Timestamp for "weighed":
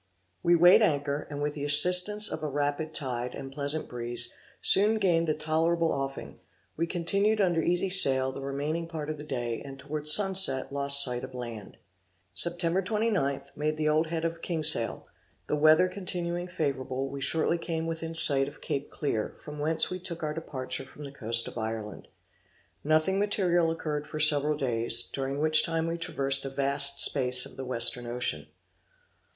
0.55-0.81